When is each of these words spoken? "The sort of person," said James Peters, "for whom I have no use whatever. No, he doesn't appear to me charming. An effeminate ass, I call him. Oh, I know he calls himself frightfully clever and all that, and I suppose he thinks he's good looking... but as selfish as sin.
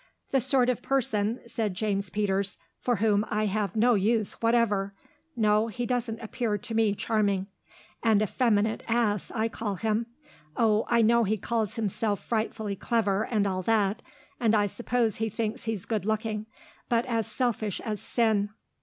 "The 0.31 0.41
sort 0.41 0.67
of 0.67 0.81
person," 0.81 1.41
said 1.45 1.75
James 1.75 2.09
Peters, 2.09 2.57
"for 2.79 2.95
whom 2.95 3.23
I 3.29 3.45
have 3.45 3.75
no 3.75 3.93
use 3.93 4.33
whatever. 4.41 4.93
No, 5.35 5.67
he 5.67 5.85
doesn't 5.85 6.21
appear 6.23 6.57
to 6.57 6.73
me 6.73 6.95
charming. 6.95 7.45
An 8.01 8.19
effeminate 8.19 8.81
ass, 8.87 9.29
I 9.35 9.47
call 9.47 9.75
him. 9.75 10.07
Oh, 10.57 10.85
I 10.87 11.03
know 11.03 11.23
he 11.23 11.37
calls 11.37 11.75
himself 11.75 12.19
frightfully 12.19 12.75
clever 12.75 13.27
and 13.27 13.45
all 13.45 13.61
that, 13.61 14.01
and 14.39 14.55
I 14.55 14.65
suppose 14.65 15.17
he 15.17 15.29
thinks 15.29 15.65
he's 15.65 15.85
good 15.85 16.03
looking... 16.07 16.47
but 16.89 17.05
as 17.05 17.27
selfish 17.27 17.79
as 17.81 18.01
sin. 18.01 18.49